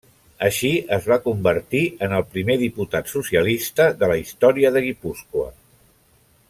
Així 0.45 0.69
es 0.95 1.03
va 1.11 1.17
convertir 1.25 1.81
en 2.07 2.15
el 2.21 2.25
primer 2.31 2.57
diputat 2.63 3.13
socialista 3.13 3.87
de 4.01 4.13
la 4.13 4.19
història 4.23 4.73
de 4.79 4.87
Guipúscoa. 4.89 5.51